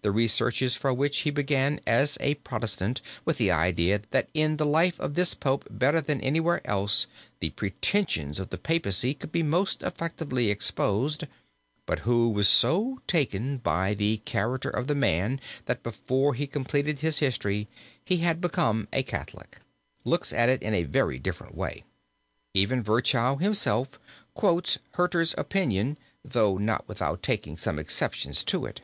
[0.00, 4.64] the researches for which he began as a Protestant with the idea that in the
[4.64, 7.06] life of this Pope better than anywhere else
[7.40, 11.24] the pretensions of the papacy could be most effectively exposed,
[11.84, 17.00] but who was so taken by the character of the man that before he completed
[17.00, 17.68] his history
[18.02, 19.58] he had become a Catholic,
[20.02, 21.84] looks at it in a very different way.
[22.54, 23.98] Even Virchow himself
[24.32, 28.80] quotes Hurter's opinion, though not without taking some exceptions to it.